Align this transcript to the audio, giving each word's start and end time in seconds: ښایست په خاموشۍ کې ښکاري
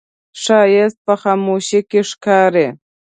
ښایست 0.41 0.97
په 1.05 1.13
خاموشۍ 1.21 1.79
کې 1.89 2.01
ښکاري 2.09 2.67